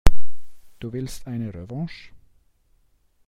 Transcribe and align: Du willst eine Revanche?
Du 0.79 0.93
willst 0.93 1.27
eine 1.27 1.53
Revanche? 1.53 2.09